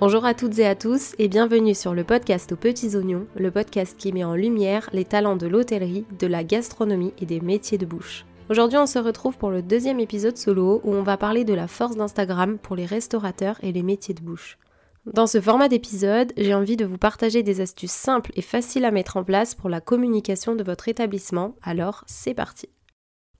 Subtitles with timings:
[0.00, 3.52] Bonjour à toutes et à tous et bienvenue sur le podcast aux petits oignons, le
[3.52, 7.78] podcast qui met en lumière les talents de l'hôtellerie, de la gastronomie et des métiers
[7.78, 8.26] de bouche.
[8.50, 11.68] Aujourd'hui on se retrouve pour le deuxième épisode solo où on va parler de la
[11.68, 14.58] force d'Instagram pour les restaurateurs et les métiers de bouche.
[15.06, 18.90] Dans ce format d'épisode, j'ai envie de vous partager des astuces simples et faciles à
[18.90, 22.68] mettre en place pour la communication de votre établissement, alors c'est parti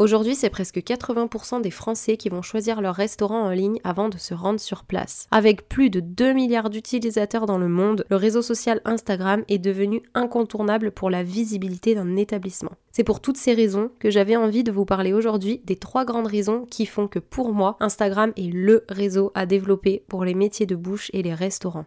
[0.00, 4.16] Aujourd'hui, c'est presque 80% des Français qui vont choisir leur restaurant en ligne avant de
[4.16, 5.26] se rendre sur place.
[5.30, 10.02] Avec plus de 2 milliards d'utilisateurs dans le monde, le réseau social Instagram est devenu
[10.14, 12.72] incontournable pour la visibilité d'un établissement.
[12.92, 16.28] C'est pour toutes ces raisons que j'avais envie de vous parler aujourd'hui des trois grandes
[16.28, 20.64] raisons qui font que pour moi, Instagram est le réseau à développer pour les métiers
[20.64, 21.84] de bouche et les restaurants.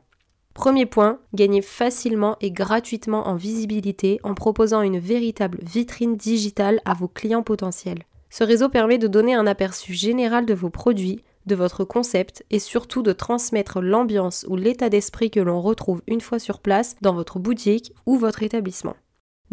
[0.53, 6.93] Premier point, gagner facilement et gratuitement en visibilité en proposant une véritable vitrine digitale à
[6.93, 8.03] vos clients potentiels.
[8.29, 12.59] Ce réseau permet de donner un aperçu général de vos produits, de votre concept et
[12.59, 17.13] surtout de transmettre l'ambiance ou l'état d'esprit que l'on retrouve une fois sur place dans
[17.13, 18.95] votre boutique ou votre établissement.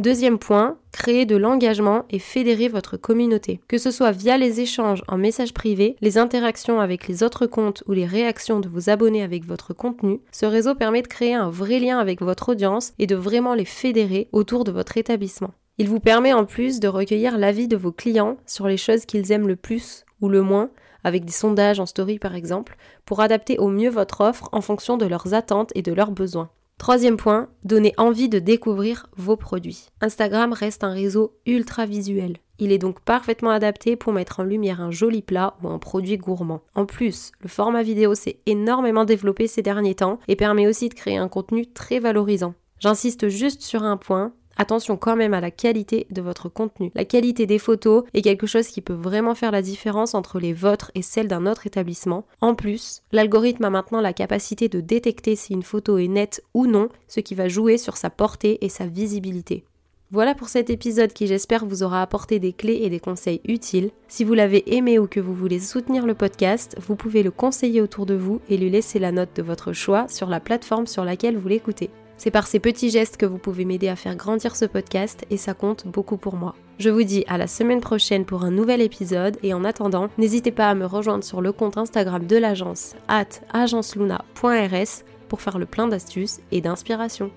[0.00, 3.60] Deuxième point, créer de l'engagement et fédérer votre communauté.
[3.68, 7.82] Que ce soit via les échanges en messages privés, les interactions avec les autres comptes
[7.86, 11.50] ou les réactions de vos abonnés avec votre contenu, ce réseau permet de créer un
[11.50, 15.50] vrai lien avec votre audience et de vraiment les fédérer autour de votre établissement.
[15.76, 19.32] Il vous permet en plus de recueillir l'avis de vos clients sur les choses qu'ils
[19.32, 20.70] aiment le plus ou le moins,
[21.04, 24.96] avec des sondages en story par exemple, pour adapter au mieux votre offre en fonction
[24.96, 26.48] de leurs attentes et de leurs besoins.
[26.80, 29.88] Troisième point, donner envie de découvrir vos produits.
[30.00, 32.38] Instagram reste un réseau ultra visuel.
[32.58, 36.16] Il est donc parfaitement adapté pour mettre en lumière un joli plat ou un produit
[36.16, 36.62] gourmand.
[36.74, 40.94] En plus, le format vidéo s'est énormément développé ces derniers temps et permet aussi de
[40.94, 42.54] créer un contenu très valorisant.
[42.78, 46.92] J'insiste juste sur un point, Attention quand même à la qualité de votre contenu.
[46.94, 50.52] La qualité des photos est quelque chose qui peut vraiment faire la différence entre les
[50.52, 52.26] vôtres et celles d'un autre établissement.
[52.42, 56.66] En plus, l'algorithme a maintenant la capacité de détecter si une photo est nette ou
[56.66, 59.64] non, ce qui va jouer sur sa portée et sa visibilité.
[60.10, 63.92] Voilà pour cet épisode qui j'espère vous aura apporté des clés et des conseils utiles.
[64.08, 67.80] Si vous l'avez aimé ou que vous voulez soutenir le podcast, vous pouvez le conseiller
[67.80, 71.02] autour de vous et lui laisser la note de votre choix sur la plateforme sur
[71.06, 71.88] laquelle vous l'écoutez.
[72.20, 75.38] C'est par ces petits gestes que vous pouvez m'aider à faire grandir ce podcast et
[75.38, 76.54] ça compte beaucoup pour moi.
[76.78, 80.50] Je vous dis à la semaine prochaine pour un nouvel épisode et en attendant, n'hésitez
[80.50, 85.64] pas à me rejoindre sur le compte Instagram de l'agence at agenceluna.rs pour faire le
[85.64, 87.30] plein d'astuces et d'inspiration.